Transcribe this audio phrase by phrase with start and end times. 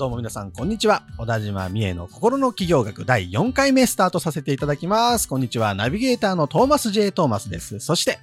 [0.00, 1.02] どうも皆さん、こんにちは。
[1.18, 5.28] 小田島美恵の心の企業学第4回目スタートさせていただきます。
[5.28, 5.74] こんにちは。
[5.74, 7.12] ナビゲーターのトーマス J.
[7.12, 7.80] トーマスです。
[7.80, 8.18] そして、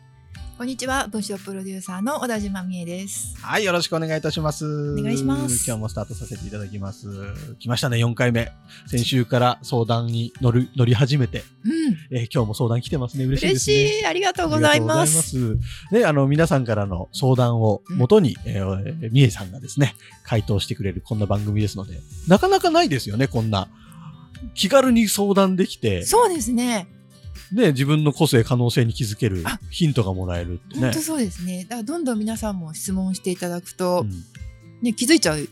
[0.58, 3.38] こんにちは、文章プロデューサーの小田島美恵です。
[3.40, 4.66] はい、よろしくお願いいたします。
[4.98, 7.08] お願いします今日もスタートさせていただきます。
[7.60, 8.52] 来ましたね、4回目。
[8.88, 13.26] 先週から相談に乗る、乗り始めて、うん、えー今日も相談来てますね。
[13.26, 14.00] 嬉しいで嬉すね。
[14.00, 15.60] しい、ありがとうございます。
[15.92, 19.94] ね、あの、皆さんからの相談をもとに、えーみえさんがですね、
[20.24, 23.68] 回答してくれるこんな番組ですので、なかなかないですよね、こんな。
[24.56, 26.88] 気軽に相談できて、そうですね。
[27.52, 31.00] ね、自分の個性、可能性に気づけるあヒントがもらえるってね本当。
[31.00, 31.64] そうですね。
[31.64, 34.12] だからどんどん皆さんも質問していただくと、うん
[34.82, 35.48] ね気づいちゃう、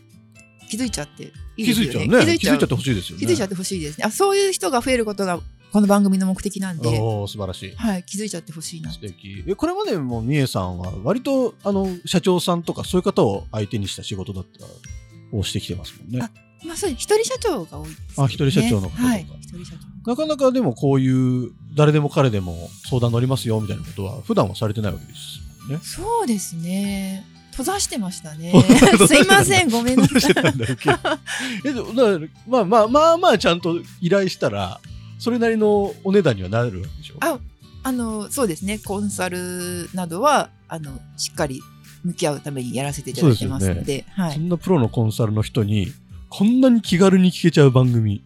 [0.68, 2.32] 気づいちゃっていい気ですよづいちゃうね。
[2.34, 3.26] 気気づいちゃってほしいですよね。
[3.26, 4.04] 気づいちゃってほしいですね。
[4.06, 5.40] あ、そういう人が増えることが
[5.72, 7.74] この番組の目的なんで、おー素晴らしい。
[7.74, 9.00] はい、気づいちゃってほしいな素。
[9.00, 16.20] 敵えこれまでもみえさんは割とあの社長さんとかそういう方を相手にした仕事だったをしてきてますもんね。
[16.22, 16.30] あ
[16.64, 18.04] まあそう一人社長が多いです、ね。
[18.16, 19.72] あ一人社長の方とかはい、一人社
[20.04, 20.10] 長。
[20.10, 25.78] なかなかでもこういう誰でも彼でも相談乗りますよみたいなことは普段はされてないわけですね。
[25.82, 27.24] そうですね。
[27.52, 28.52] 閉ざしてましたね。
[29.06, 30.34] すいません、ごめんなさい。
[32.48, 34.80] まあまあまあまあちゃんと依頼したら
[35.18, 37.16] それなりのお値段にはなるわけでしょ？
[37.20, 37.38] あ
[37.82, 38.78] あのそうですね。
[38.78, 41.60] コンサルなどはあのしっかり
[42.04, 44.04] 向き合うためにやらせていただいてますので。
[44.10, 45.92] はい、そんなプロのコンサルの人に
[46.28, 48.22] こんなに気軽に聞けちゃう番組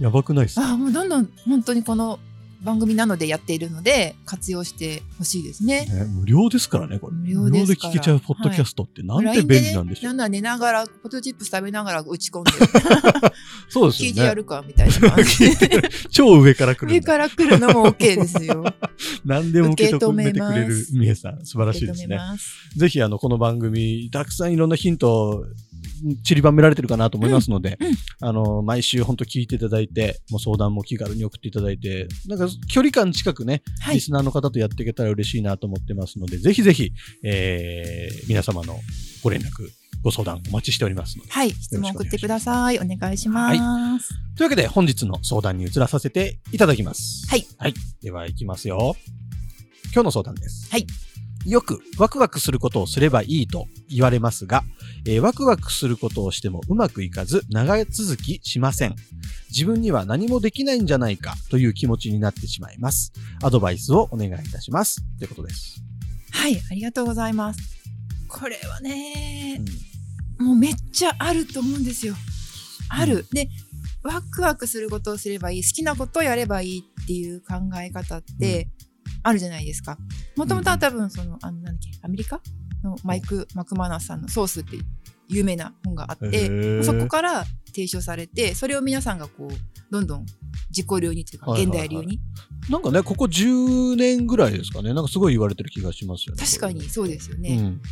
[0.00, 0.70] やばくないですか？
[0.70, 2.18] あもうどんどん本当にこの
[2.62, 5.86] 番組なのでやっているので活用してほしいですね。
[5.86, 7.16] ね、無料ですからね、これ。
[7.16, 10.12] 無料で聞けちゃうポッドキャストってなんて便利なんでしょう。
[10.12, 12.50] なんなら寝ながらポテトチップス食べながら打ち込んで
[13.68, 14.10] そうですよね。
[14.10, 17.00] 聞いてやるかみたいな感じで超上から来る上。
[17.00, 18.64] から来るのも OK ですよ。
[19.24, 22.18] 何でも受け止めてくれるみえさん、素晴らしいですね。
[22.76, 25.44] ぜひ、あの、この番組、たくさんいろんなヒント、
[26.24, 36.92] 散りばめられてるかなと思いますので、うんうんあの、毎週本当聞いていただいて、もう相談も気軽に送っていただいて、なんか距離感近くね、はいリスナーの方とやっていけたら嬉しいなと思ってますので、ぜひぜひ、
[37.24, 38.78] えー皆様の
[39.22, 39.68] ご連絡、
[40.02, 41.30] ご相談お待ちしておりますので。
[41.30, 42.78] はい、質問送ってください。
[42.78, 44.08] お願いします。
[44.36, 47.26] というわけで、本日の相談に移らさせていただきます。
[47.28, 47.46] はい。
[47.58, 47.74] はい。
[48.02, 48.96] では、いきますよ。
[49.92, 50.70] 今日の相談です。
[50.70, 50.86] はい。
[51.46, 54.64] よく、ワクワクすることをすればいいと言われますが、
[55.06, 58.96] えーワクワクすることをしてもうまくいかず、長続きしません。
[59.50, 63.12] 自分には何もできないんじゃないかという気持ちになってしまいます。
[63.42, 65.02] アドバイスをお願いいたします。
[65.18, 65.82] ということです。
[66.30, 67.60] はい、ありがとうございます。
[68.28, 69.62] これはね、
[70.38, 72.14] もうめっちゃあると思うんですよ。
[72.90, 73.26] ある。
[73.32, 73.48] で、
[74.02, 78.68] ワクワクすることをすればいい、好きなことをやればいいっていう考え方って
[79.22, 79.98] あるじゃないですか。
[80.36, 82.40] もともとは多分その、あの、なんだっけ、アメリカ？
[82.82, 84.76] のマイク・マクマナスさんのソースって
[85.28, 89.52] 有名な本があって、そこから提唱されて、それを皆さんがこう、
[89.90, 90.26] どんどん
[90.70, 92.20] 自己流にというか、はいはいはい現代流に。
[92.70, 94.94] なんかね、ここ10年ぐらいですかね。
[94.94, 96.44] なんかすごい言われてる気がしますよね。
[96.44, 97.56] 確かにそうですよね。
[97.58, 97.82] うん。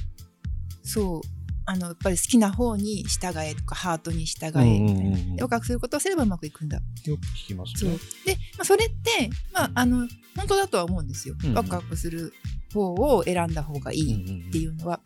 [0.82, 1.36] そう
[1.66, 6.77] あのやっぱり好きな方に従えとかハートに従うんえみたいな、うんうすることをすればうまくいくんだ。
[6.77, 7.91] よく聞きますね。
[8.25, 11.34] で、まあ、それって、まあ、あの本当だとは思うんですよ。
[11.43, 11.55] うんうん。
[11.55, 12.32] ワクワクする
[12.72, 15.00] 方を選んだ方がいいっていうのは、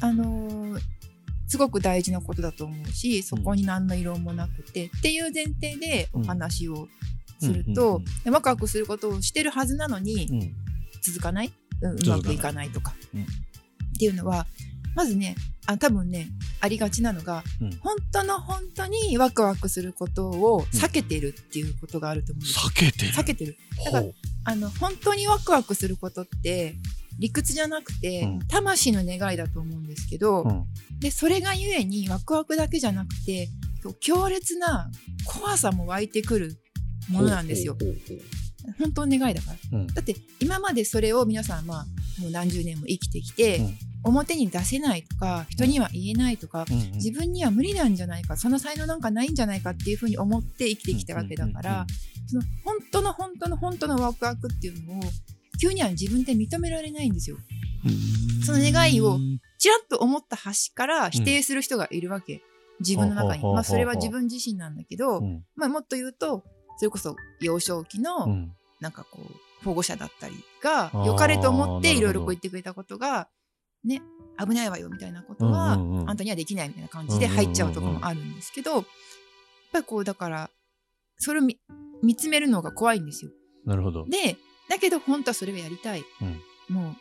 [0.00, 0.80] あのー
[1.50, 6.86] すごく大事なことだと思うしそこに何の異論もなくて、っていう前提でお話を
[7.40, 10.54] すると、うんうんうんでワクワクすることをしてるはずなのに、
[11.02, 11.52] 続かない、
[11.82, 13.22] うん、うまくいかないとか、うん。
[13.22, 13.26] っ
[13.98, 14.46] ていうのは
[14.94, 15.36] まずね
[15.66, 16.28] あ多分ね
[16.60, 17.70] ありがちなのが、うん。
[17.78, 23.12] 本当の本当にワクワクすることを避けてるっていうことがあると思うんです、避けてる？
[23.12, 23.56] 避けてる。
[23.84, 24.06] だから
[24.44, 26.74] あの本当にワクワクすることって
[27.18, 28.38] 理屈じゃなくて、うん。
[28.48, 30.64] 魂の願いだと思うんですけど、うん。
[30.98, 33.48] でそれがゆえにワクワクだけじゃなくて
[34.00, 34.90] 強烈な
[35.24, 36.60] 怖さも湧いてくる
[37.08, 37.76] ものなんですよ。
[38.78, 39.78] 本当の願いだから。
[39.78, 39.86] うん。
[39.86, 41.86] だって今までそれを皆さんまあ
[42.20, 46.76] もう何十年も生きてきて、うん表に出せないとか人には言えないとか、うん。
[46.76, 51.86] うん自分には無理なんじゃないかその才能なんかないんじゃないかっていうふうに思って生きてきたわけだから、
[52.26, 55.02] その本当の本当の本当のワクワクっていうのを
[55.60, 57.36] 急には自分で認められないんですよ。
[58.44, 59.18] その願いを
[59.58, 62.42] ちらっと思った端から否定する人がいるわけ。
[62.80, 63.42] 自分の中に。
[63.42, 65.44] まあそれは自分自身なんだけど、うん。
[65.54, 66.44] まあもっと言うと、
[66.78, 68.52] それこそ幼少期の、うん。
[68.80, 73.28] なんかこう、保護者だったりが良かれと思っていろいろこう言ってくれたことが、
[73.84, 74.02] ね、
[74.38, 78.84] 危ないわよみたいなことは、うんうんうんあんたにはできないみたいな感じで入っちゃうとこもあるんですけど、やっ
[79.72, 80.50] ぱりこう、だから、
[81.18, 81.58] それを見
[82.02, 83.30] 見つめるのが怖いんですよ。
[83.64, 84.06] なるほど。
[84.06, 84.36] で、
[84.68, 86.04] だけど本当はそれがやりたい。
[86.20, 86.40] うん
[86.74, 86.96] もう、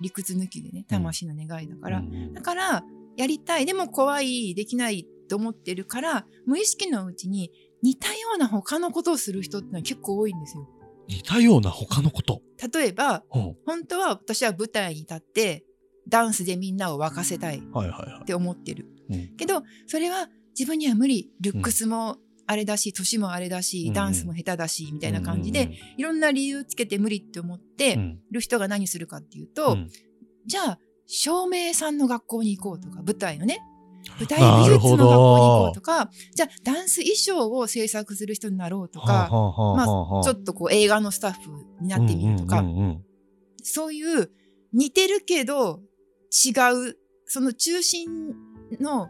[0.00, 1.98] 理屈抜きでね、魂の願いだから。
[1.98, 2.84] うんうんだから、
[3.16, 3.66] やりたい。
[3.66, 7.50] でも怖い、できないと思ってるから、無意識のうちに
[7.82, 10.68] 似たような他のことをする人ってのは結構多いんですよ。
[11.08, 12.42] 似たような他のこと？
[12.72, 15.64] 例えば、ほ本当は私は舞台に立って、
[16.08, 17.58] ダンスでみんなを沸かせたい。
[17.58, 18.24] っ。
[18.24, 18.86] て思ってる。
[19.10, 19.36] うん。
[19.36, 20.28] けど、それは
[20.58, 21.30] 自分には無理。
[21.40, 22.16] ルックスも
[22.46, 28.20] あれだし、年もあれだし、うんダンスも下手だし、みたいな感じで、うんいろんな理由つけて無理って思ってうん。
[28.30, 29.88] る人が何するかっていうと、うん。
[30.46, 33.60] じゃあ、照明さんの学校に行こうとか、舞台のね、
[34.18, 42.64] 舞台美術の学校に行こうとか、じゃあ、ダンス衣装を制作する人になろうとか、まあちょっとこう映画のスタッフになってみるとか、
[43.62, 44.30] そういう
[44.72, 45.80] 似てるけど
[46.30, 46.50] 違
[46.90, 46.96] う、
[47.26, 48.34] その中心
[48.80, 49.08] の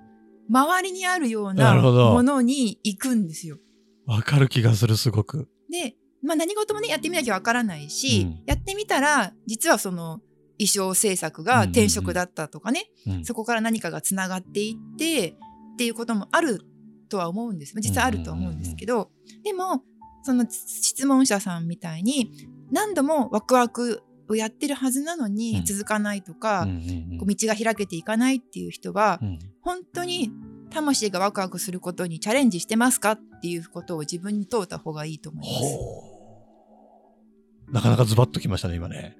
[0.48, 3.58] 周りにあるようなものに行くんですよ。
[4.06, 5.48] わかる気がする、すごく。
[5.70, 10.20] で、まあ何事もね、やってみなきゃわからないし、うんやってみたら、実はその
[10.58, 16.60] 衣装制作が転職だったとかね、うんそこから何かがつながっていってっていうこともある
[17.08, 17.74] とは思うんです。
[17.80, 19.10] 実はあるとは思うんですけど、
[19.44, 19.82] でも、
[20.22, 22.32] その質問者さんみたいに
[22.72, 26.76] 何度もワクワクをやってるはずなのうんに続かないとか、うんうん
[27.12, 30.30] うんこう道が開けていかないっていう人は、うん本当に
[30.70, 35.58] 魂がワクワクすることにチャレンジしてますかっていうことを自分に問うた方がいいと思いま
[37.68, 37.72] す。
[37.72, 39.18] なかなかズバッときましたね、今ね。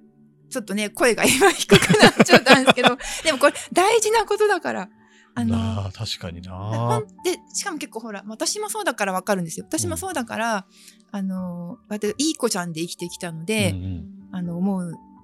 [0.51, 4.89] ちょっとね、声が今低くなっちゃったんですけど、 でもこれ大事なことだから。
[5.35, 9.67] あの、なあ確かにほなんで、しかも結構ほら、私もそうだからわかるんですよ。
[9.69, 10.67] 私もそうだから、
[11.13, 14.78] あの、私いい子ちゃんで生きてきたので、うんあの、思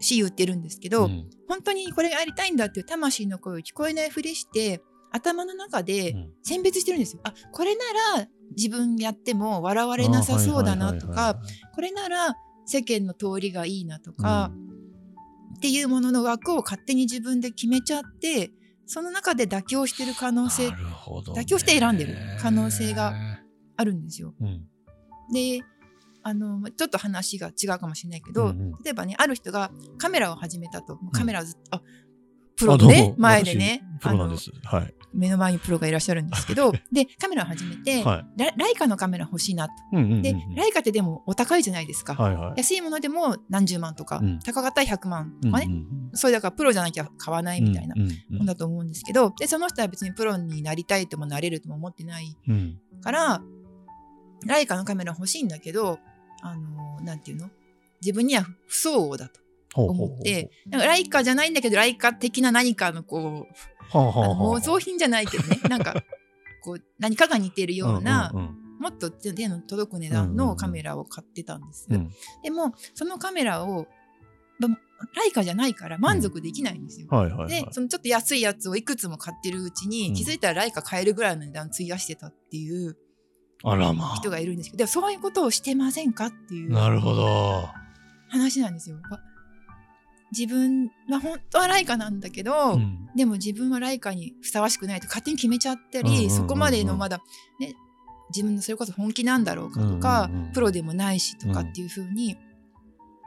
[0.04, 1.10] うし言ってるんですけど、うん。
[1.10, 6.32] うん本当にこれがやりたいんだっていう魂の声を聞こえないふりして、頭の中でうん。
[6.42, 7.20] 選別してるんですよ。
[7.22, 7.84] あ、これな
[8.16, 11.38] ら自分やっても笑われなさそうだなとか、
[11.74, 12.34] これなら
[12.66, 14.50] 世間の通りがいいなとか、
[15.56, 18.50] っていうものの枠を勝手に自分で決めちゃって、
[18.86, 23.14] その中で妥協してる可能性妥協して選んでる可能性が
[23.76, 24.34] あるんですよ。
[24.40, 24.66] うん。
[25.32, 25.62] で、
[26.26, 30.98] あの、ちょっと話が違うかもしれないけど、うんうん例えばね、ある人がカメラを始めたと。
[31.12, 31.82] カメラをずっと、あ、
[32.56, 34.50] プロのねも、前でね、プロなんです。
[34.64, 34.94] はい。
[35.12, 38.40] 目の前にプロがいらっしゃるんですけど、で、カメラを始めて、はい。
[38.42, 39.74] ラライカのカメラ欲しいなと。
[39.92, 42.14] うんうんうんうんで、ライカってでもお高いじゃないですか。
[42.14, 42.54] はいはい。
[42.56, 45.86] 安いものでも何十万とか、うん高かったら100万とかね、うんうん
[46.16, 53.42] それだからプロじゃなきゃ買わないみたいなうんうんうんもんだと思うんですけど、で、その人は別にプロになりたいともなれるとも思ってないうんから、
[54.46, 55.98] ライカのカメラ欲しいんだけど、
[56.44, 57.50] あのなんていうの？
[58.02, 59.40] 自分には不相応だと
[59.82, 63.54] 思って、なんかライカじゃないんだけど、ライカ的な何かのこう、
[63.88, 64.28] ほうほうほうあ。
[64.28, 65.94] の模造品じゃないけどね、 なんか、
[66.62, 71.86] こう、何かが似ているような、んんもっと手の届く値段のカメラを買ってたんです。
[71.88, 72.10] うん。
[72.42, 73.86] でも、そのカメラを、
[74.58, 74.68] ま
[75.14, 77.08] ライカじゃないから満足できないんですよ。
[77.46, 80.14] で、そのちょっと安いやつをいくつも買ってるうちに、うん。
[80.14, 82.96] 気づいたらライカ買えるぐらいの値段費やしてたっていう
[83.62, 86.82] あらま人がいるんですけど、でもそういうことをしてませんかっていうあ。
[86.82, 87.68] なるほど。
[88.28, 88.96] 話なんですよ。
[89.10, 89.20] わ
[90.36, 97.20] 自分は本当はライカなんだけど、うんでも自分はライカにふさわしくないと勝手に決めちゃったり、うんうんうんうんそこまでのまだ
[97.60, 97.74] ね
[98.34, 102.36] 自分のそれこそ本気なんだろうかとか、うんうんうんプロでもないしとかっていうふうに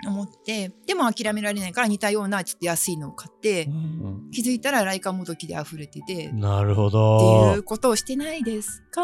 [0.06, 7.64] 思って、でも諦められないから似たようなちょっと安いのを買って、うん気づいたらライカもどきで溢れてて、うんなるほってどいう。
[7.64, 9.02] ことをしてないですか？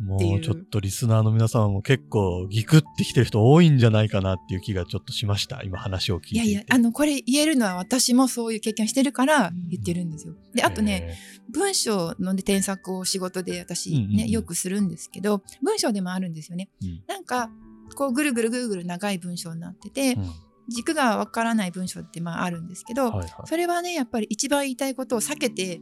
[0.00, 5.62] もうちょっとリスナーの皆様も結構ギクってきてる人多いんじゃないかなっていう気がちょっとしました。
[5.64, 10.34] 今話を聞いていやいや、あの、これ言えるのは私もそういう経験をしてるから言ってるんですよ。
[10.54, 11.18] で、あとね、
[11.52, 16.68] 文章の、ね、添削を仕事で私ね、よくするんですけど、文章でもあるんですよね。
[16.80, 17.02] うん。
[17.08, 17.50] なんか、
[17.96, 20.30] こうぐるぐるぐるぐる長い文章になってて、うん。
[20.68, 23.30] 軸がわからない文章ってまああるんですけど、はいはい。
[23.46, 25.80] それはね、やっぱり一番言いたいことを避けて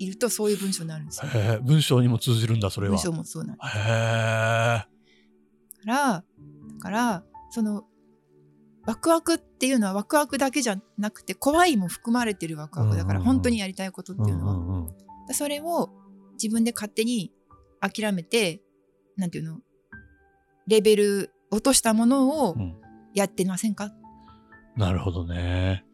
[0.00, 1.60] いるとそういう文章になるんですよ。
[1.62, 2.94] 文章にも通じるんだ、それは。
[2.94, 3.62] 文章もそうなんで。
[3.62, 4.88] すか
[5.84, 6.24] ら、だ
[6.80, 7.84] から、その、
[8.86, 14.90] ワクワクっていうのはワクワクだけじゃなくて怖いも含まれてるワクワクだから、うんうんうん本当にやりたいことっていうのは、うんうんうん
[15.32, 15.90] それを
[16.32, 17.30] 自分で勝手に
[17.80, 18.62] 諦めて、
[19.16, 19.60] なんていうの、
[20.66, 22.74] レベル落としたものをうん
[23.14, 23.92] やってませんか、
[24.76, 25.84] なるほどね。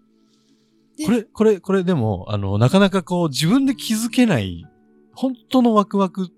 [0.96, 4.64] でこれ、これ、これでも、あの、なかなかこう、自分で気づけない
[5.12, 6.28] 本当のワクワクっ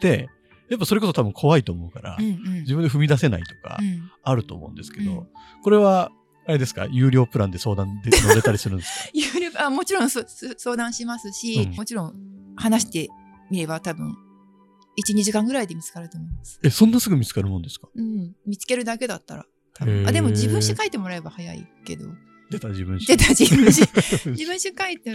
[0.00, 0.28] て、
[0.70, 2.54] やっぱそれこそ多分怖いと思うから、うんうん。
[2.62, 4.10] 自分で踏み出せないとかうん。
[4.22, 5.26] あると思うんですけど、うん。
[5.62, 6.10] これは、
[6.46, 6.86] あれですか？
[6.90, 9.10] 有料プランで相談で乗れたりするんですか？
[9.14, 11.74] 有料あもちろんそそ相談しますし、うん。
[11.74, 12.14] もちろん
[12.56, 13.08] 話して
[13.50, 14.14] みれば多分
[15.08, 17.88] 12時間ぐらいで見つかると思います、え、そんなすぐ見つかるもんですか？
[17.94, 19.46] うん、見つけるだけだったら
[19.80, 22.06] あでも自分史書いてもらえば早いけど
[22.50, 23.80] 出た自分史出た自分史
[24.30, 25.14] 自分史書いて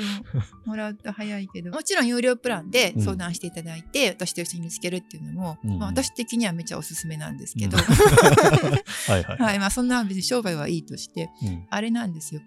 [0.66, 1.72] もらうと早いけど。
[1.72, 5.80] もちろん有料プランで相談していただいて、私と一緒に見つけるっていうのも、うん。
[5.80, 7.84] まあ、私的にはめっちゃおすすめなんですけど、うん。
[9.08, 9.38] はいはい。
[9.38, 9.60] はい。
[9.60, 11.66] まあ、そんな別に商売はいいとしてうん。
[11.70, 12.42] あれなんですよ。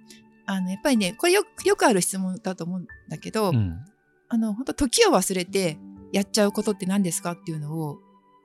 [0.44, 3.78] あのやっぱりねこれよくよくある質問だと思うんだけど、うん。
[4.28, 5.78] あの本当時を忘れて
[6.12, 7.98] やっちゃうことって何ですかっていうのを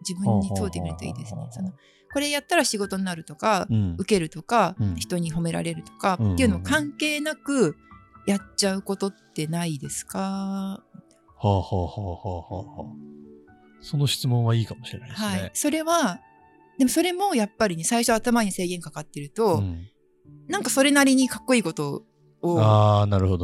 [0.08, 1.48] 自分に問うてみるといいですね。
[1.52, 1.74] その
[2.14, 3.96] これやったら仕事になるとか、うん。
[3.98, 4.96] 受けるとか、うん。
[4.96, 6.34] 人に褒められるとか、うん。
[6.34, 7.76] っていうの関係なく
[8.26, 10.84] やっちゃうことってないですか、は
[11.40, 12.84] あはあはあはあはあ。
[12.84, 12.94] はあ。
[13.82, 15.28] その質問はいいかもしれないですね。
[15.28, 16.20] はい、それは
[16.78, 19.88] でもそれもやっぱりね最初頭に制限かかってると、うん。
[20.48, 22.04] なんかそれなりにかっこいいことを。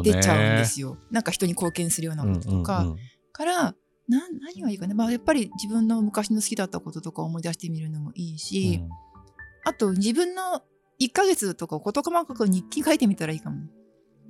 [0.04, 2.98] 出ちゃうんですよ、なんか人に貢献するようなこととか、うんうんうん。
[3.32, 3.76] からな
[4.08, 8.90] 何がいいかね、まあ、やっぱり自分の昔の好きだったこととか思い出してみるのもいいし、うん。
[9.66, 10.62] あと自分の
[11.02, 13.68] 1ヶ月とかを事細かく日記書いてみたらいいかも。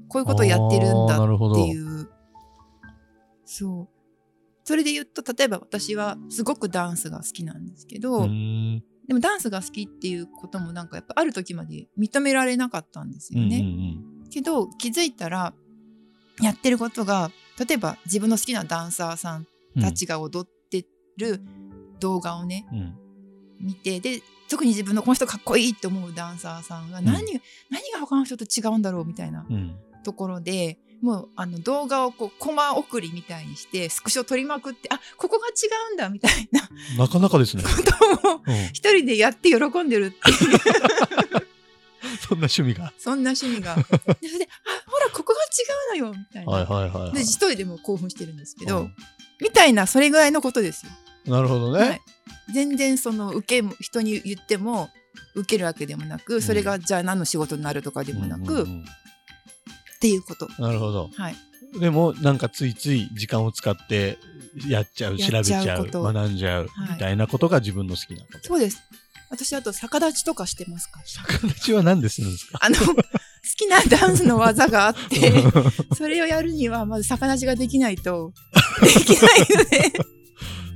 [0.09, 2.09] こういうことをやってるんだっていう。
[3.45, 3.93] そう。
[4.63, 13.57] それで言うと例えば私はすごくダンスが好きなんですけど、でもダンスが好きっていうこともなんかやっぱある時まで認められなかったんですよね。
[13.57, 13.69] うんう
[14.09, 15.53] んけど気づいたら
[16.41, 19.47] やってることが例えば自分の好きなダンサーさんうん
[19.79, 20.85] たちが踊って
[21.17, 21.41] る
[21.99, 22.95] 動画をね、うん。
[23.59, 27.23] 見てで特に自分のこの人かっこいいって思うダンサーさんが何,、
[27.69, 29.75] 何が他の人と違うんだろうみたいなうん。
[30.03, 35.51] ところでもうあの動画をこうコマ送りみたいにしてスクショ撮りまくってあここが違
[35.91, 36.61] うんだみたいな
[36.97, 37.63] なかなかですね。
[37.63, 37.69] こ
[38.23, 38.55] とをうん。
[38.73, 40.59] 一人でやって喜んでるっていう。
[42.19, 42.93] そんな趣味が。
[42.97, 43.75] そんな趣味が。
[43.75, 43.83] で
[44.27, 45.39] それであここが
[45.95, 46.51] 違うのよみたいな。
[46.51, 47.13] はいはいはいはい。
[47.13, 48.95] で一人でも興奮してるんですけど、うん
[49.41, 50.91] みたいなそれぐらいのことですよ。
[51.25, 52.01] なるほどねはい。、
[52.53, 54.89] 全然その受けも人に言っても
[55.35, 58.85] 受けるわけでもなくそれがじゃあ何の仕事になるとかでもなく、っうんうんうん
[60.03, 60.49] ていうこと。
[60.59, 61.09] なるほど。
[61.15, 61.35] はい、
[61.79, 64.17] でも、なんかついつい時間を使って
[64.67, 68.39] やっちゃう、調べちちゃう、学んじゃう、はいみたいなことが自分の好きなこと。
[68.41, 68.83] そうです。
[69.29, 71.05] 私あと逆立ちとかしてますから。
[71.05, 72.93] 逆立ちは何でするんですかあの好
[73.55, 75.33] きなダンスの技があって
[75.95, 78.33] それをやるにはまず逆立ちができないと
[78.81, 79.93] できないので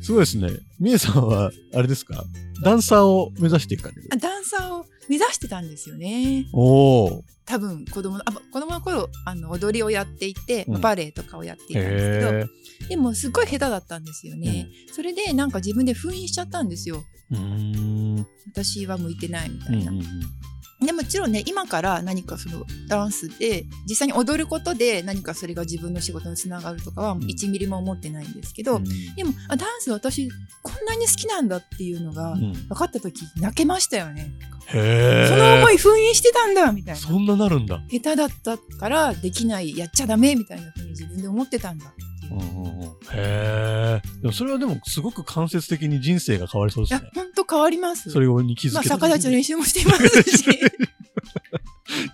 [0.02, 0.50] すごいですね。
[0.80, 2.24] みえさんは、あれですか？
[2.64, 6.46] ダンサーを目指していかれるあダンサーを目指してたんですよね。
[6.54, 7.24] おお。
[7.46, 12.48] 多分子供のあ子供の頃あの踊りをやっていて、うんバレエとかをやっていたんです
[12.80, 12.90] けど。
[12.90, 17.38] でもすごい下手だったんですよね、それでなんか自分で封印しちゃったんですようー
[18.20, 18.26] ん。
[18.54, 20.10] 私は向いてないみたいな、うんうんうん
[20.80, 27.20] でもちろんね今から何かそのダンスで実際に踊ることで何かそれが自分の仕事につながるとかはん。
[27.20, 28.84] 1ミリも思ってないんですけど、うん。
[29.16, 30.30] でもあダンス私
[30.62, 32.54] こんなに好きなんだっていうのがうん。
[32.54, 34.32] 分かった時泣けましたよね、
[34.68, 35.28] へえ。
[35.30, 37.00] その思い封印してたんだみたいな。
[37.00, 37.82] そんななるんだ。
[37.90, 41.92] 下手だったからできないやっちゃダメみたいな風に自分で思ってたんだ
[42.32, 44.02] ううんうんうんへえ。
[44.22, 47.24] でもそれはでもすごく間接的に人生が変わりそういやですね。
[47.24, 50.44] 本当変わりますそれに気づまあ逆立ちの練習もしていますし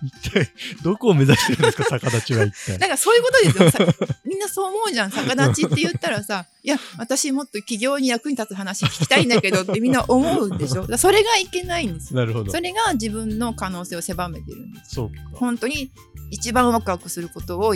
[0.02, 0.48] 一体
[0.82, 2.78] どこを目指してるんですか逆立ちは一体。
[2.78, 3.78] なんかそういうことですよさ
[4.24, 12.60] みんなそう思うじゃん逆立ちって言ったらさいや私もっと起業に役に立つ話聞きたいんだけどってみんな思うんでしょそれがいけないんですよなるほどそ。
[12.60, 15.14] れが自分の可能性を狭めてるんですそうか。
[15.34, 15.90] 本当に
[16.30, 17.74] 一番ワクワクすることを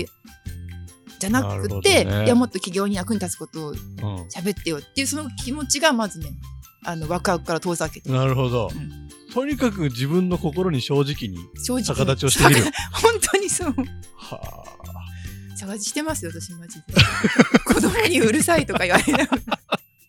[1.19, 2.25] じゃなくて、ね。
[2.25, 3.75] いやもっと起業に役に立つことをう
[4.35, 6.31] 喋ってよっていうその気持ちがまずね
[6.85, 8.09] あのワクワクから遠ざけて。
[8.11, 8.13] ん。
[8.13, 8.71] なるほど。
[8.75, 9.09] うん。
[9.33, 11.39] とにかく自分の心に正直に
[11.85, 12.67] 逆立ちをしてみる。
[12.93, 13.75] 本当にそう。
[14.17, 14.79] はあ。
[15.59, 16.85] 逆立ちしてますよ私マジで。
[17.67, 19.61] 子供にうるさいとか言われながら。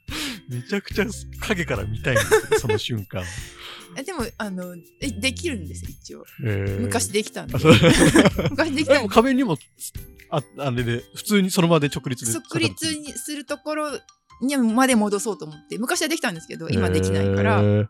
[0.48, 1.06] めちゃくちゃ
[1.42, 3.24] 影から見たいんですその瞬間。
[3.96, 6.26] えでもあのでできるんです一応。
[6.80, 7.54] 昔できたんで。
[8.50, 9.10] 昔できでもたんで。
[9.10, 9.58] 壁にも、
[10.32, 12.32] あ、あれで、普通にその場で直立で。
[12.32, 14.00] 即立にするところ
[14.42, 17.88] にまで戻そうと思って昔はできたんですけど今できないからへー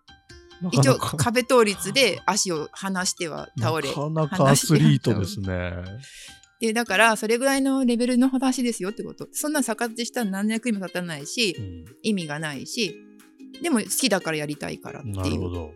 [0.61, 0.77] なか。
[0.77, 5.73] 一応なか壁倒立で足を離しては倒れなかなかアスリートですね。
[6.59, 9.27] でだからそれぐらいのレベルの話ですよってこと。
[9.31, 11.85] そんな逆立ちしたら何の役にも立たないしうん。
[12.03, 12.95] 意味がないし
[13.61, 15.71] でも好きだからやりたいからっていう。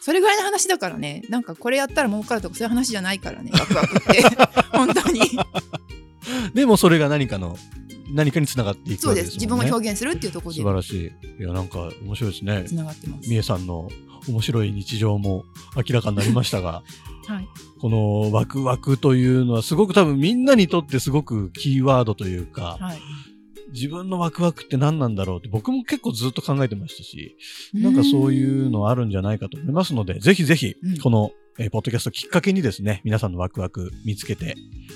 [0.00, 1.22] それぐらいの話だからね。
[1.28, 3.50] なんかこれやったら儲かるとかそういう話じゃないからね。
[3.52, 4.22] ワクワクって。
[4.76, 5.20] 本当に
[6.54, 7.56] でもそれが何かの
[8.10, 9.64] 何かにつながっていくそうですわけですもんね。
[9.64, 11.42] 自分を表現するっていうところ素晴らしい。
[11.42, 12.62] いや、なんか面白いですね。
[12.62, 12.68] で。
[12.68, 13.28] つながってます。
[13.28, 13.88] みえさんの
[14.28, 15.44] 面白い日常も
[15.76, 16.82] 明らかになりましたが、
[17.26, 17.48] はい。
[17.80, 22.98] このワクワクというのはすごく多分みんなにとってすごくキーワードというか、はい。
[23.72, 27.36] 自分のワクワクって何なんだろうって僕も結構ずっと考えてましたし、
[27.74, 34.54] なんかそういうのあるんじゃないかと思いますので、ぜひぜひうん、この、えーポッドキャストきっかけにですね、皆さんのワクワク見つけて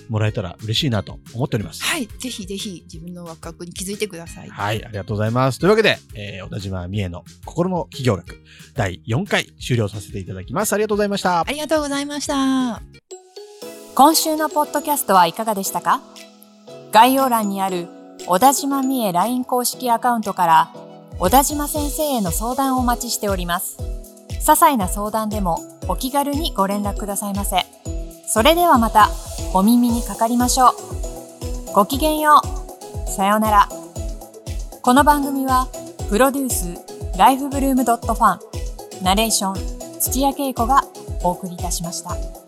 [0.08, 1.82] もらえたら嬉しいなと思っております。
[1.82, 5.58] はいぜひぜひ自分のワクワクに気づいてくださいはい、ありがとうございます。
[5.58, 8.40] というわけで、えー小田島美恵の心の企業学
[8.74, 10.72] 第4回終了させていただきます。
[10.72, 11.44] ありがとうございましたあ。
[11.48, 12.80] りがとうございました
[13.94, 16.00] 今週のポッドキャストはいかがでしたか？
[16.92, 17.88] 概要欄にある
[18.26, 20.72] 小田島美恵 LINE 公式アカウントから
[21.18, 23.78] 小田島先生への相談をお待ちしております。
[24.30, 25.58] 些細な相談でも
[25.88, 27.64] お気軽にご連絡くださいませ。
[28.26, 29.08] それではまた
[29.54, 30.72] お耳にかかりましょう。
[31.74, 32.40] ごきげんよ
[33.06, 33.10] う。
[33.10, 33.68] さようなら。
[34.82, 35.68] この番組は
[36.08, 40.82] プロデュースライフブルームドットファンナレーション土屋恵子が
[41.22, 42.41] お送りいたしました。